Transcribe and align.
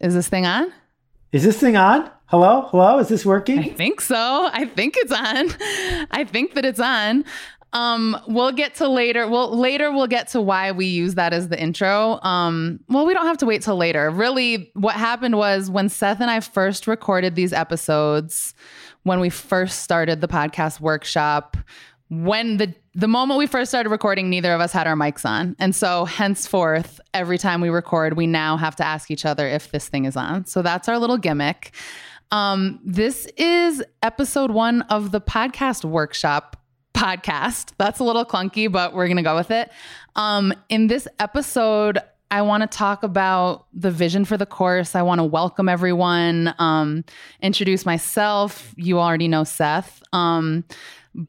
Is 0.00 0.14
this 0.14 0.28
thing 0.28 0.46
on? 0.46 0.72
Is 1.30 1.44
this 1.44 1.60
thing 1.60 1.76
on? 1.76 2.10
Hello? 2.26 2.62
Hello? 2.70 2.98
Is 2.98 3.08
this 3.08 3.26
working? 3.26 3.58
I 3.58 3.68
think 3.68 4.00
so. 4.00 4.48
I 4.52 4.64
think 4.64 4.96
it's 4.96 5.12
on. 5.12 6.06
I 6.10 6.24
think 6.24 6.54
that 6.54 6.64
it's 6.64 6.80
on. 6.80 7.24
Um, 7.72 8.16
we'll 8.26 8.50
get 8.52 8.74
to 8.76 8.88
later. 8.88 9.28
Well, 9.28 9.56
later 9.56 9.92
we'll 9.92 10.06
get 10.06 10.28
to 10.28 10.40
why 10.40 10.72
we 10.72 10.86
use 10.86 11.14
that 11.14 11.32
as 11.32 11.48
the 11.48 11.60
intro. 11.60 12.18
Um, 12.22 12.80
well, 12.88 13.06
we 13.06 13.12
don't 13.12 13.26
have 13.26 13.38
to 13.38 13.46
wait 13.46 13.62
till 13.62 13.76
later. 13.76 14.10
Really, 14.10 14.70
what 14.74 14.96
happened 14.96 15.36
was 15.36 15.70
when 15.70 15.88
Seth 15.88 16.20
and 16.20 16.30
I 16.30 16.40
first 16.40 16.86
recorded 16.86 17.36
these 17.36 17.52
episodes, 17.52 18.54
when 19.02 19.20
we 19.20 19.28
first 19.28 19.82
started 19.82 20.20
the 20.20 20.28
podcast 20.28 20.80
workshop, 20.80 21.56
when 22.10 22.56
the 22.56 22.74
the 22.92 23.06
moment 23.06 23.38
we 23.38 23.46
first 23.46 23.70
started 23.70 23.88
recording, 23.90 24.28
neither 24.28 24.52
of 24.52 24.60
us 24.60 24.72
had 24.72 24.88
our 24.88 24.96
mics 24.96 25.24
on. 25.24 25.54
And 25.60 25.74
so 25.76 26.04
henceforth, 26.04 27.00
every 27.14 27.38
time 27.38 27.60
we 27.60 27.68
record, 27.68 28.16
we 28.16 28.26
now 28.26 28.56
have 28.56 28.74
to 28.76 28.84
ask 28.84 29.12
each 29.12 29.24
other 29.24 29.46
if 29.46 29.70
this 29.70 29.88
thing 29.88 30.06
is 30.06 30.16
on. 30.16 30.44
So 30.44 30.60
that's 30.60 30.88
our 30.88 30.98
little 30.98 31.16
gimmick. 31.16 31.72
Um, 32.32 32.80
this 32.84 33.26
is 33.36 33.82
episode 34.02 34.50
one 34.50 34.82
of 34.82 35.12
the 35.12 35.20
podcast 35.20 35.84
workshop 35.84 36.56
podcast. 36.94 37.72
That's 37.78 38.00
a 38.00 38.04
little 38.04 38.24
clunky, 38.24 38.70
but 38.70 38.92
we're 38.92 39.06
to 39.16 39.22
go 39.22 39.36
with 39.36 39.52
it. 39.52 39.70
Um, 40.16 40.52
in 40.68 40.88
this 40.88 41.06
episode, 41.20 41.98
I 42.32 42.42
want 42.42 42.62
to 42.62 42.66
talk 42.66 43.04
about 43.04 43.66
the 43.72 43.90
vision 43.90 44.24
for 44.24 44.36
the 44.36 44.46
course. 44.46 44.96
I 44.96 45.02
want 45.02 45.20
to 45.20 45.24
welcome 45.24 45.68
everyone, 45.68 46.54
um, 46.58 47.04
introduce 47.40 47.86
myself. 47.86 48.74
You 48.76 48.98
already 48.98 49.28
know 49.28 49.44
Seth. 49.44 50.02
Um, 50.12 50.64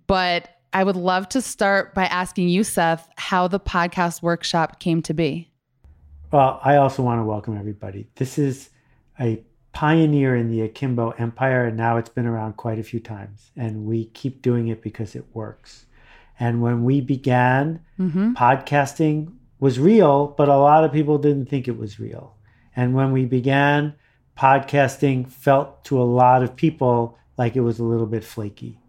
but 0.07 0.49
I 0.73 0.83
would 0.83 0.95
love 0.95 1.27
to 1.29 1.41
start 1.41 1.93
by 1.93 2.05
asking 2.05 2.47
you, 2.47 2.63
Seth, 2.63 3.09
how 3.17 3.47
the 3.47 3.59
podcast 3.59 4.21
workshop 4.21 4.79
came 4.79 5.01
to 5.03 5.13
be. 5.13 5.51
Well, 6.31 6.61
I 6.63 6.77
also 6.77 7.03
want 7.03 7.19
to 7.19 7.25
welcome 7.25 7.57
everybody. 7.57 8.07
This 8.15 8.37
is 8.37 8.69
a 9.19 9.43
pioneer 9.73 10.35
in 10.35 10.49
the 10.49 10.61
Akimbo 10.61 11.11
Empire, 11.11 11.65
and 11.65 11.75
now 11.75 11.97
it's 11.97 12.09
been 12.09 12.25
around 12.25 12.55
quite 12.55 12.79
a 12.79 12.83
few 12.83 13.01
times. 13.01 13.51
And 13.57 13.85
we 13.85 14.05
keep 14.05 14.41
doing 14.41 14.69
it 14.69 14.81
because 14.81 15.13
it 15.13 15.25
works. 15.33 15.87
And 16.39 16.61
when 16.61 16.85
we 16.85 17.01
began, 17.01 17.81
mm-hmm. 17.99 18.33
podcasting 18.33 19.33
was 19.59 19.77
real, 19.77 20.27
but 20.37 20.47
a 20.47 20.57
lot 20.57 20.85
of 20.85 20.93
people 20.93 21.17
didn't 21.17 21.47
think 21.47 21.67
it 21.67 21.77
was 21.77 21.99
real. 21.99 22.37
And 22.77 22.93
when 22.93 23.11
we 23.11 23.25
began, 23.25 23.93
podcasting 24.37 25.29
felt 25.29 25.83
to 25.85 26.01
a 26.01 26.03
lot 26.03 26.43
of 26.43 26.55
people 26.55 27.17
like 27.37 27.57
it 27.57 27.61
was 27.61 27.79
a 27.79 27.83
little 27.83 28.07
bit 28.07 28.23
flaky. 28.23 28.79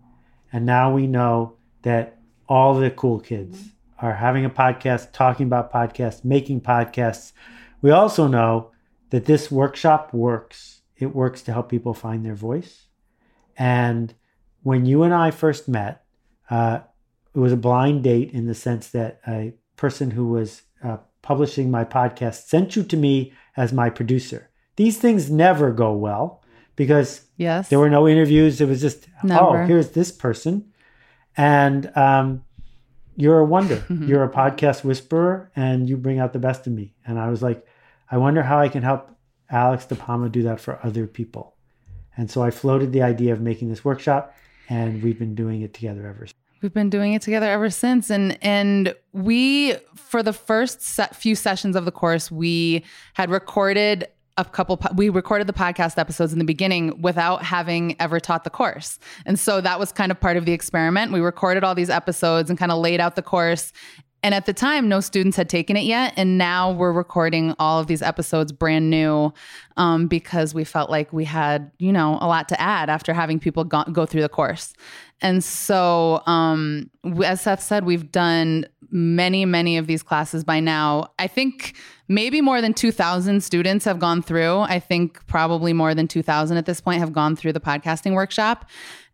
And 0.53 0.65
now 0.65 0.95
we 0.95 1.09
know 1.09 1.57
that 1.83 2.19
all 2.49 2.75
the 2.75 2.91
cool 2.91 3.21
kids 3.21 3.71
are 4.01 4.15
having 4.15 4.45
a 4.45 4.51
podcast, 4.51 5.13
talking 5.13 5.47
about 5.47 5.73
podcasts, 5.73 6.25
making 6.25 6.61
podcasts. 6.61 7.33
We 7.81 7.91
also 7.91 8.27
know 8.27 8.71
that 9.11 9.27
this 9.27 9.51
workshop 9.51 10.13
works. 10.13 10.81
It 10.97 11.15
works 11.15 11.43
to 11.43 11.53
help 11.53 11.69
people 11.69 11.95
find 11.95 12.25
their 12.25 12.35
voice. 12.35 12.87
And 13.57 14.15
when 14.63 14.87
you 14.87 15.03
and 15.03 15.13
I 15.15 15.31
first 15.31 15.69
met, 15.69 16.05
uh, 16.51 16.81
it 17.35 17.39
was 17.39 17.53
a 17.53 17.57
blind 17.57 18.03
date 18.05 18.31
in 18.33 18.47
the 18.47 18.55
sense 18.55 18.89
that 18.91 19.21
a 19.27 19.55
person 19.77 20.11
who 20.13 20.29
was 20.29 20.63
uh, 20.83 20.99
publishing 21.23 21.71
my 21.71 21.85
podcast 21.85 22.47
sent 22.47 22.77
you 22.77 22.83
to 22.85 22.97
me 22.97 23.33
as 23.57 23.73
my 23.73 23.89
producer. 23.91 24.51
These 24.77 24.99
things 24.99 25.31
never 25.31 25.71
go 25.73 25.93
well 25.93 26.43
because 26.77 27.23
Yes. 27.37 27.69
there 27.69 27.79
were 27.79 27.91
no 27.91 28.07
interviews. 28.09 28.61
It 28.61 28.69
was 28.69 28.81
just, 28.81 29.07
oh, 29.31 29.65
here's 29.67 29.91
this 29.91 30.11
person. 30.13 30.72
And 31.37 31.91
um, 31.97 32.45
you're 33.17 33.39
a 33.39 33.45
wonder. 33.45 33.85
you're 33.91 34.25
a 34.25 34.31
podcast 34.31 34.85
whisperer 34.85 35.51
and 35.57 35.89
you 35.89 35.97
bring 35.97 36.19
out 36.19 36.33
the 36.33 36.39
best 36.39 36.67
in 36.67 36.75
me. 36.75 36.95
And 37.07 37.19
I 37.19 37.29
was 37.29 37.43
like, 37.43 37.67
I 38.11 38.19
wonder 38.19 38.43
how 38.43 38.59
I 38.59 38.69
can 38.69 38.83
help 38.83 39.11
Alex 39.51 39.87
DiPalma 39.87 40.31
do 40.31 40.43
that 40.43 40.61
for 40.61 40.79
other 40.83 41.07
people. 41.07 41.55
And 42.17 42.31
so 42.31 42.43
I 42.43 42.51
floated 42.51 42.93
the 42.93 43.03
idea 43.03 43.33
of 43.33 43.41
making 43.41 43.69
this 43.69 43.85
workshop 43.85 44.35
and 44.69 45.03
we've 45.03 45.19
been 45.19 45.35
doing 45.35 45.63
it 45.63 45.75
together 45.75 46.07
ever 46.07 46.27
since. 46.27 46.37
We've 46.63 46.73
been 46.73 46.91
doing 46.91 47.15
it 47.15 47.23
together 47.23 47.47
ever 47.47 47.71
since, 47.71 48.09
and 48.09 48.39
and 48.41 48.95
we 49.13 49.75
for 49.97 50.23
the 50.23 50.33
first 50.33 50.81
set, 50.81 51.17
few 51.17 51.35
sessions 51.35 51.75
of 51.75 51.85
the 51.85 51.91
course, 51.91 52.31
we 52.31 52.85
had 53.15 53.31
recorded 53.31 54.07
a 54.37 54.45
couple. 54.45 54.81
We 54.95 55.09
recorded 55.09 55.47
the 55.47 55.53
podcast 55.53 55.99
episodes 55.99 56.33
in 56.33 56.39
the 56.39 56.45
beginning 56.45 57.01
without 57.03 57.43
having 57.43 58.01
ever 58.01 58.19
taught 58.21 58.45
the 58.45 58.51
course, 58.51 58.99
and 59.27 59.39
so 59.39 59.61
that 59.61 59.79
was 59.79 59.93
kind 59.93 60.11
of 60.11 60.21
part 60.21 60.37
of 60.37 60.47
the 60.47 60.53
experiment. 60.53 61.13
We 61.13 61.21
recorded 61.21 61.65
all 61.65 61.75
these 61.75 61.91
episodes 61.91 62.49
and 62.51 62.59
kind 62.59 62.73
of 62.73 62.79
laid 62.79 63.01
out 63.01 63.17
the 63.17 63.23
course. 63.23 63.73
And 64.23 64.35
at 64.35 64.47
the 64.47 64.53
time, 64.53 64.89
no 64.89 65.01
students 65.01 65.37
had 65.37 65.49
taken 65.49 65.77
it 65.77 65.85
yet. 65.85 66.13
And 66.17 66.39
now 66.39 66.71
we're 66.71 66.93
recording 66.93 67.55
all 67.59 67.81
of 67.81 67.89
these 67.89 68.03
episodes 68.03 68.53
brand 68.53 68.89
new 68.89 69.33
um, 69.77 70.07
because 70.07 70.55
we 70.55 70.63
felt 70.63 70.91
like 70.91 71.13
we 71.13 71.25
had, 71.25 71.73
you 71.79 71.93
know, 71.93 72.19
a 72.21 72.29
lot 72.29 72.49
to 72.51 72.61
add 72.61 72.89
after 72.89 73.13
having 73.13 73.41
people 73.41 73.65
go, 73.65 73.83
go 73.85 74.07
through 74.07 74.23
the 74.23 74.29
course. 74.29 74.75
And 75.21 75.43
so, 75.43 76.23
um, 76.27 76.91
as 77.25 77.41
Seth 77.41 77.63
said, 77.63 77.85
we've 77.85 78.13
done 78.13 78.67
many, 78.91 79.45
many 79.45 79.77
of 79.77 79.87
these 79.87 80.03
classes 80.03 80.45
by 80.45 80.61
now. 80.61 81.09
I 81.19 81.27
think 81.27 81.77
maybe 82.09 82.41
more 82.41 82.61
than 82.61 82.75
2,000 82.75 83.43
students 83.43 83.85
have 83.85 83.99
gone 83.99 84.23
through. 84.23 84.59
I 84.59 84.79
think 84.79 85.27
probably 85.27 85.73
more 85.73 85.95
than 85.95 86.07
2,000 86.07 86.57
at 86.57 86.67
this 86.67 86.81
point 86.81 87.01
have 87.01 87.13
gone 87.13 87.35
through 87.35 87.55
the 87.55 87.61
podcasting 87.61 88.15
workshop. 88.15 88.69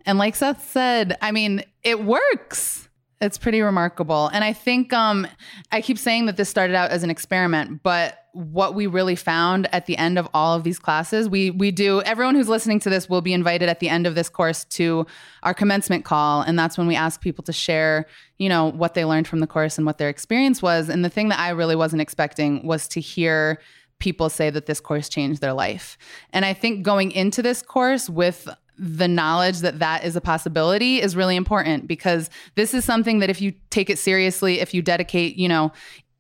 And 0.05 0.19
like 0.19 0.35
Seth 0.35 0.69
said, 0.69 1.17
I 1.23 1.33
mean, 1.33 1.63
it 1.83 2.05
works. 2.05 2.88
It's 3.21 3.37
pretty 3.37 3.63
remarkable. 3.63 4.29
And 4.29 4.45
I 4.45 4.53
think 4.53 4.93
um, 4.93 5.27
I 5.73 5.81
keep 5.81 5.99
saying 5.99 6.27
that 6.27 6.37
this 6.37 6.49
started 6.49 6.77
out 6.77 6.91
as 6.91 7.03
an 7.03 7.11
experiment, 7.11 7.83
but 7.83 8.27
what 8.33 8.77
we 8.77 8.87
really 8.87 9.17
found 9.17 9.69
at 9.75 9.87
the 9.87 9.97
end 9.97 10.19
of 10.19 10.29
all 10.33 10.55
of 10.55 10.63
these 10.63 10.79
classes, 10.79 11.29
we 11.29 11.51
we 11.51 11.73
do 11.73 12.01
everyone 12.03 12.37
who's 12.37 12.49
listening 12.49 12.79
to 12.81 12.91
this 12.91 13.09
will 13.09 13.21
be 13.21 13.33
invited 13.33 13.69
at 13.69 13.81
the 13.81 13.89
end 13.89 14.07
of 14.07 14.15
this 14.15 14.29
course 14.29 14.65
to 14.65 15.05
our 15.43 15.53
commencement 15.53 16.05
call. 16.05 16.43
And 16.43 16.57
that's 16.57 16.79
when 16.79 16.87
we 16.87 16.95
ask 16.95 17.21
people 17.21 17.43
to 17.45 17.53
share, 17.53 18.07
you 18.37 18.49
know, 18.49 18.71
what 18.71 18.95
they 18.95 19.05
learned 19.05 19.27
from 19.27 19.41
the 19.41 19.49
course 19.49 19.79
and 19.79 19.87
what 19.87 19.99
their 19.99 20.09
experience 20.09 20.63
was. 20.63 20.89
And 20.89 21.05
the 21.05 21.11
thing 21.11 21.29
that 21.31 21.41
I 21.41 21.49
really 21.51 21.75
wasn't 21.75 22.03
expecting 22.03 22.65
was 22.65 22.87
to 22.89 23.01
hear 23.01 23.61
people 23.99 24.31
say 24.31 24.49
that 24.51 24.67
this 24.67 24.79
course 24.79 25.09
changed 25.09 25.41
their 25.41 25.53
life. 25.53 25.99
And 26.33 26.45
I 26.45 26.53
think 26.53 26.85
going 26.85 27.11
into 27.11 27.43
this 27.43 27.63
course 27.63 28.09
with 28.09 28.49
the 28.79 29.09
knowledge 29.09 29.59
that 29.61 29.81
that 29.81 30.05
is 30.05 30.17
a 30.17 30.21
possibility 30.21 31.01
is 31.01 31.17
really 31.17 31.37
important 31.37 31.89
because 31.89 32.31
this 32.55 32.75
is 32.75 32.85
something 32.85 33.19
that 33.19 33.31
if 33.31 33.41
you 33.41 33.53
take 33.71 33.91
it 33.91 33.99
seriously, 33.99 34.61
if 34.61 34.73
you 34.73 34.83
dedicate, 34.83 35.37
you 35.37 35.49
know, 35.49 35.73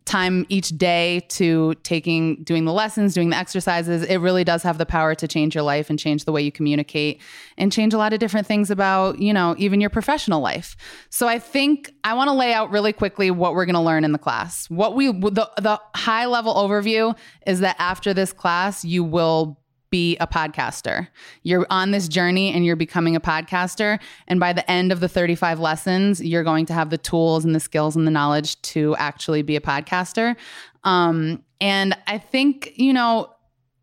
time 0.08 0.46
each 0.48 0.70
day 0.70 1.20
to 1.28 1.74
taking 1.82 2.42
doing 2.42 2.64
the 2.64 2.72
lessons 2.72 3.12
doing 3.12 3.28
the 3.28 3.36
exercises 3.36 4.02
it 4.02 4.16
really 4.16 4.42
does 4.42 4.62
have 4.62 4.78
the 4.78 4.86
power 4.86 5.14
to 5.14 5.28
change 5.28 5.54
your 5.54 5.62
life 5.62 5.90
and 5.90 5.98
change 5.98 6.24
the 6.24 6.32
way 6.32 6.40
you 6.40 6.50
communicate 6.50 7.20
and 7.58 7.70
change 7.70 7.92
a 7.92 7.98
lot 7.98 8.14
of 8.14 8.18
different 8.18 8.46
things 8.46 8.70
about 8.70 9.18
you 9.18 9.34
know 9.34 9.54
even 9.58 9.82
your 9.82 9.90
professional 9.90 10.40
life. 10.40 10.76
So 11.10 11.28
i 11.28 11.38
think 11.38 11.92
i 12.04 12.14
want 12.14 12.28
to 12.28 12.32
lay 12.32 12.54
out 12.54 12.70
really 12.70 12.92
quickly 12.92 13.30
what 13.30 13.54
we're 13.54 13.66
going 13.66 13.74
to 13.74 13.80
learn 13.80 14.02
in 14.02 14.12
the 14.12 14.18
class. 14.18 14.68
What 14.70 14.96
we 14.96 15.12
the, 15.12 15.50
the 15.58 15.78
high 15.94 16.24
level 16.24 16.54
overview 16.54 17.14
is 17.46 17.60
that 17.60 17.76
after 17.78 18.14
this 18.14 18.32
class 18.32 18.86
you 18.86 19.04
will 19.04 19.57
be 19.90 20.16
a 20.18 20.26
podcaster. 20.26 21.08
You're 21.42 21.66
on 21.70 21.90
this 21.90 22.08
journey 22.08 22.52
and 22.52 22.64
you're 22.64 22.76
becoming 22.76 23.16
a 23.16 23.20
podcaster. 23.20 23.98
And 24.26 24.38
by 24.38 24.52
the 24.52 24.68
end 24.70 24.92
of 24.92 25.00
the 25.00 25.08
35 25.08 25.60
lessons, 25.60 26.22
you're 26.22 26.44
going 26.44 26.66
to 26.66 26.72
have 26.72 26.90
the 26.90 26.98
tools 26.98 27.44
and 27.44 27.54
the 27.54 27.60
skills 27.60 27.96
and 27.96 28.06
the 28.06 28.10
knowledge 28.10 28.60
to 28.62 28.94
actually 28.96 29.42
be 29.42 29.56
a 29.56 29.60
podcaster. 29.60 30.36
Um, 30.84 31.42
and 31.60 31.96
I 32.06 32.18
think, 32.18 32.72
you 32.76 32.92
know, 32.92 33.32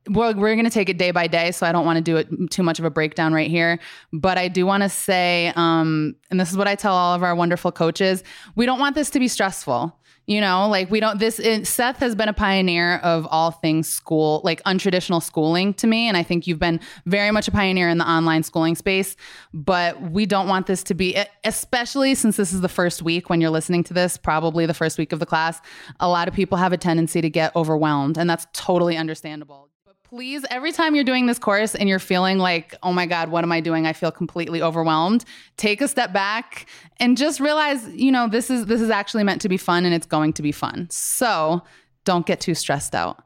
well, 0.09 0.33
we're 0.33 0.55
going 0.55 0.65
to 0.65 0.71
take 0.71 0.89
it 0.89 0.97
day 0.97 1.11
by 1.11 1.27
day, 1.27 1.51
so 1.51 1.65
I 1.65 1.71
don't 1.71 1.85
want 1.85 1.97
to 1.97 2.01
do 2.01 2.17
it 2.17 2.51
too 2.51 2.63
much 2.63 2.79
of 2.79 2.85
a 2.85 2.89
breakdown 2.89 3.33
right 3.33 3.49
here. 3.49 3.79
But 4.13 4.37
I 4.37 4.47
do 4.47 4.65
want 4.65 4.83
to 4.83 4.89
say, 4.89 5.51
um, 5.55 6.15
and 6.29 6.39
this 6.39 6.51
is 6.51 6.57
what 6.57 6.67
I 6.67 6.75
tell 6.75 6.93
all 6.93 7.15
of 7.15 7.23
our 7.23 7.35
wonderful 7.35 7.71
coaches: 7.71 8.23
we 8.55 8.65
don't 8.65 8.79
want 8.79 8.95
this 8.95 9.09
to 9.11 9.19
be 9.19 9.27
stressful. 9.27 9.97
You 10.27 10.41
know, 10.41 10.67
like 10.69 10.89
we 10.89 10.99
don't. 10.99 11.19
This 11.19 11.39
is, 11.39 11.69
Seth 11.69 11.97
has 11.97 12.15
been 12.15 12.29
a 12.29 12.33
pioneer 12.33 12.95
of 12.97 13.27
all 13.29 13.51
things 13.51 13.87
school, 13.87 14.41
like 14.43 14.61
untraditional 14.63 15.21
schooling 15.21 15.73
to 15.75 15.85
me, 15.85 16.07
and 16.07 16.17
I 16.17 16.23
think 16.23 16.47
you've 16.47 16.59
been 16.59 16.79
very 17.05 17.29
much 17.29 17.47
a 17.47 17.51
pioneer 17.51 17.89
in 17.89 17.99
the 17.99 18.09
online 18.09 18.41
schooling 18.41 18.73
space. 18.73 19.15
But 19.53 20.01
we 20.01 20.25
don't 20.25 20.47
want 20.47 20.65
this 20.65 20.81
to 20.83 20.95
be, 20.95 21.15
especially 21.43 22.15
since 22.15 22.37
this 22.37 22.53
is 22.53 22.61
the 22.61 22.69
first 22.69 23.03
week 23.03 23.29
when 23.29 23.39
you're 23.39 23.51
listening 23.51 23.83
to 23.83 23.93
this, 23.93 24.17
probably 24.17 24.65
the 24.65 24.73
first 24.73 24.97
week 24.97 25.11
of 25.11 25.19
the 25.19 25.27
class. 25.27 25.61
A 25.99 26.09
lot 26.09 26.27
of 26.27 26.33
people 26.33 26.57
have 26.57 26.73
a 26.73 26.77
tendency 26.77 27.21
to 27.21 27.29
get 27.29 27.55
overwhelmed, 27.55 28.17
and 28.17 28.27
that's 28.27 28.47
totally 28.51 28.97
understandable 28.97 29.69
please 30.09 30.45
every 30.49 30.71
time 30.71 30.95
you're 30.95 31.03
doing 31.03 31.25
this 31.25 31.39
course 31.39 31.75
and 31.75 31.89
you're 31.89 31.99
feeling 31.99 32.37
like 32.37 32.75
oh 32.83 32.93
my 32.93 33.05
god 33.05 33.29
what 33.29 33.43
am 33.43 33.51
i 33.51 33.59
doing 33.59 33.85
i 33.85 33.93
feel 33.93 34.11
completely 34.11 34.61
overwhelmed 34.61 35.25
take 35.57 35.81
a 35.81 35.87
step 35.87 36.13
back 36.13 36.67
and 36.99 37.17
just 37.17 37.39
realize 37.39 37.87
you 37.89 38.11
know 38.11 38.27
this 38.27 38.49
is 38.49 38.65
this 38.67 38.81
is 38.81 38.89
actually 38.89 39.23
meant 39.23 39.41
to 39.41 39.49
be 39.49 39.57
fun 39.57 39.85
and 39.85 39.93
it's 39.93 40.05
going 40.05 40.31
to 40.31 40.41
be 40.41 40.51
fun 40.51 40.87
so 40.89 41.61
don't 42.03 42.25
get 42.25 42.39
too 42.39 42.53
stressed 42.53 42.95
out 42.95 43.23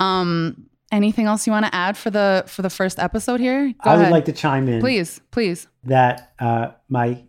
um 0.00 0.66
anything 0.90 1.26
else 1.26 1.46
you 1.46 1.52
want 1.52 1.66
to 1.66 1.74
add 1.74 1.96
for 1.96 2.10
the 2.10 2.42
for 2.46 2.62
the 2.62 2.70
first 2.70 2.98
episode 2.98 3.40
here 3.40 3.68
Go 3.84 3.90
I 3.90 3.94
would 3.94 4.00
ahead. 4.02 4.12
like 4.12 4.24
to 4.26 4.32
chime 4.32 4.68
in 4.68 4.80
please 4.80 5.20
please 5.30 5.66
that 5.84 6.32
uh, 6.38 6.68
my 6.88 7.22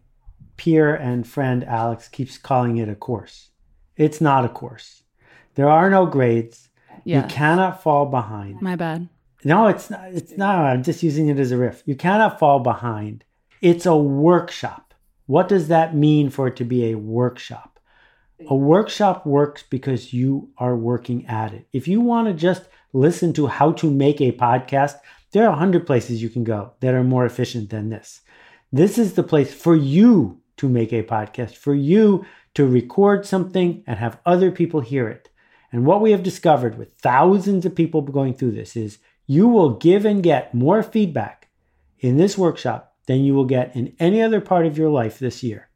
peer 0.58 0.96
and 0.96 1.28
friend 1.28 1.64
Alex 1.66 2.08
keeps 2.08 2.38
calling 2.38 2.78
it 2.78 2.90
a 2.90 2.96
course. 2.96 3.50
It's 3.98 4.22
not 4.22 4.46
a 4.46 4.50
course. 4.50 5.04
There 5.56 5.70
are 5.70 5.90
no 5.90 6.06
grades. 6.06 6.70
Yeah 7.06 7.22
You 7.22 7.28
cannot 7.30 7.82
fall 7.82 8.06
behind. 8.08 8.62
my 8.62 8.76
bad 8.76 9.08
no, 9.46 9.68
it's 9.68 9.92
not. 9.92 10.08
It's 10.12 10.36
not. 10.36 10.66
I'm 10.66 10.82
just 10.82 11.04
using 11.04 11.28
it 11.28 11.38
as 11.38 11.52
a 11.52 11.58
riff. 11.58 11.84
You 11.86 11.96
cannot 11.96 12.40
fall 12.40 12.60
behind. 12.60 13.24
It's 13.62 13.86
a 13.86 13.96
workshop. 13.96 14.96
What 15.28 15.48
does 15.48 15.68
that 15.68 15.96
mean 15.96 16.32
for 16.32 16.48
it 16.48 16.56
to 16.56 16.66
be 16.66 16.86
a 16.86 16.96
workshop? 16.96 17.80
A 18.50 18.56
workshop 18.56 19.24
works 19.24 19.64
because 19.70 20.14
you 20.14 20.50
are 20.58 20.76
working 20.76 21.28
at 21.28 21.54
it. 21.54 21.68
If 21.74 21.88
you 21.88 22.02
want 22.02 22.28
to 22.28 22.34
just 22.34 22.64
listen 22.92 23.34
to 23.34 23.46
how 23.46 23.72
to 23.74 23.92
make 23.92 24.20
a 24.20 24.32
podcast, 24.32 24.96
there 25.32 25.46
are 25.46 25.54
a 25.54 25.56
hundred 25.56 25.86
places 25.86 26.24
you 26.24 26.30
can 26.30 26.44
go 26.44 26.74
that 26.80 26.96
are 26.96 27.04
more 27.04 27.26
efficient 27.26 27.70
than 27.70 27.90
this. 27.90 28.22
This 28.72 28.98
is 28.98 29.14
the 29.14 29.24
place 29.24 29.54
for 29.54 29.76
you 29.76 30.42
to 30.58 30.68
make 30.68 30.92
a 30.92 31.04
podcast, 31.04 31.56
for 31.56 31.76
you 31.76 32.26
to 32.56 32.66
record 32.66 33.28
something 33.28 33.84
and 33.86 34.00
have 34.00 34.20
other 34.26 34.50
people 34.52 34.82
hear 34.82 35.08
it. 35.08 35.30
And 35.72 35.86
what 35.86 36.02
we 36.02 36.12
have 36.12 36.24
discovered 36.24 36.78
with 36.78 36.94
thousands 36.96 37.66
of 37.66 37.76
people 37.76 38.02
going 38.02 38.34
through 38.34 38.52
this 38.52 38.76
is 38.76 39.00
you 39.28 39.48
will 39.48 39.72
give 39.72 40.06
and 40.06 40.24
get 40.24 40.54
more 40.54 40.84
feedback 40.84 41.50
in 42.00 42.18
this 42.18 42.38
workshop 42.38 42.96
than 43.08 43.24
you 43.24 43.34
will 43.34 43.46
get 43.46 43.76
in 43.76 43.96
any 44.00 44.22
other 44.22 44.42
part 44.42 44.66
of 44.66 44.78
your 44.78 44.90
life 44.90 45.20
this 45.20 45.44
year. 45.44 45.70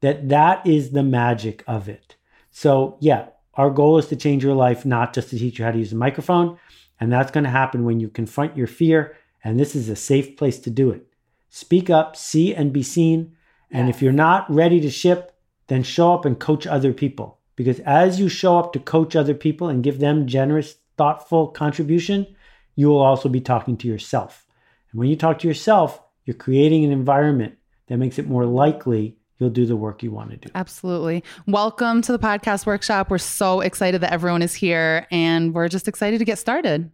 That 0.00 0.28
that 0.28 0.66
is 0.66 0.90
the 0.90 1.02
magic 1.02 1.64
of 1.66 1.88
it. 1.88 2.16
So, 2.50 2.96
yeah, 3.00 3.28
our 3.54 3.70
goal 3.70 3.98
is 3.98 4.06
to 4.08 4.16
change 4.16 4.44
your 4.44 4.54
life, 4.54 4.84
not 4.84 5.12
just 5.12 5.30
to 5.30 5.38
teach 5.38 5.58
you 5.58 5.64
how 5.64 5.72
to 5.72 5.78
use 5.78 5.92
a 5.92 5.96
microphone. 5.96 6.58
And 7.00 7.12
that's 7.12 7.30
going 7.30 7.44
to 7.44 7.50
happen 7.50 7.84
when 7.84 8.00
you 8.00 8.08
confront 8.08 8.56
your 8.56 8.66
fear. 8.66 9.16
And 9.42 9.58
this 9.58 9.74
is 9.74 9.88
a 9.88 9.96
safe 9.96 10.36
place 10.36 10.58
to 10.60 10.70
do 10.70 10.90
it. 10.90 11.06
Speak 11.48 11.90
up, 11.90 12.16
see 12.16 12.54
and 12.54 12.72
be 12.72 12.82
seen. 12.82 13.36
And 13.70 13.88
if 13.88 14.02
you're 14.02 14.12
not 14.12 14.50
ready 14.52 14.80
to 14.80 14.90
ship, 14.90 15.32
then 15.66 15.82
show 15.82 16.14
up 16.14 16.24
and 16.24 16.38
coach 16.38 16.66
other 16.66 16.92
people. 16.92 17.37
Because 17.58 17.80
as 17.80 18.20
you 18.20 18.28
show 18.28 18.56
up 18.56 18.72
to 18.72 18.78
coach 18.78 19.16
other 19.16 19.34
people 19.34 19.68
and 19.68 19.82
give 19.82 19.98
them 19.98 20.28
generous, 20.28 20.76
thoughtful 20.96 21.48
contribution, 21.48 22.24
you 22.76 22.86
will 22.86 23.00
also 23.00 23.28
be 23.28 23.40
talking 23.40 23.76
to 23.78 23.88
yourself. 23.88 24.46
And 24.92 25.00
when 25.00 25.08
you 25.08 25.16
talk 25.16 25.40
to 25.40 25.48
yourself, 25.48 26.00
you're 26.24 26.36
creating 26.36 26.84
an 26.84 26.92
environment 26.92 27.58
that 27.88 27.96
makes 27.96 28.16
it 28.16 28.28
more 28.28 28.46
likely 28.46 29.16
you'll 29.40 29.50
do 29.50 29.66
the 29.66 29.74
work 29.74 30.04
you 30.04 30.12
want 30.12 30.30
to 30.30 30.36
do. 30.36 30.48
Absolutely. 30.54 31.24
Welcome 31.48 32.00
to 32.02 32.12
the 32.12 32.18
podcast 32.20 32.64
workshop. 32.64 33.10
We're 33.10 33.18
so 33.18 33.60
excited 33.60 34.02
that 34.02 34.12
everyone 34.12 34.42
is 34.42 34.54
here 34.54 35.08
and 35.10 35.52
we're 35.52 35.66
just 35.66 35.88
excited 35.88 36.20
to 36.20 36.24
get 36.24 36.38
started. 36.38 36.92